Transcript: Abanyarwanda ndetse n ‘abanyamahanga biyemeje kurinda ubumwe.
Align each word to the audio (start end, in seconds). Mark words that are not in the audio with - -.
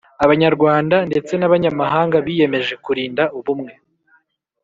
Abanyarwanda 0.25 0.95
ndetse 1.09 1.33
n 1.35 1.43
‘abanyamahanga 1.47 2.15
biyemeje 2.25 2.73
kurinda 2.85 3.23
ubumwe. 3.37 3.71